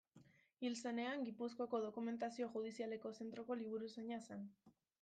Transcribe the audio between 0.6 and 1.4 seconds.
Hil zenean,